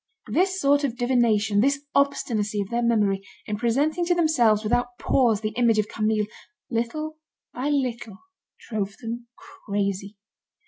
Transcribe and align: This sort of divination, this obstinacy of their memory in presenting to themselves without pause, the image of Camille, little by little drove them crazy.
This 0.25 0.59
sort 0.59 0.83
of 0.83 0.97
divination, 0.97 1.59
this 1.61 1.85
obstinacy 1.93 2.59
of 2.59 2.69
their 2.71 2.81
memory 2.81 3.21
in 3.45 3.55
presenting 3.55 4.03
to 4.07 4.15
themselves 4.15 4.63
without 4.63 4.97
pause, 4.97 5.41
the 5.41 5.49
image 5.55 5.77
of 5.77 5.89
Camille, 5.89 6.25
little 6.71 7.19
by 7.53 7.69
little 7.69 8.17
drove 8.67 8.97
them 8.97 9.27
crazy. 9.35 10.17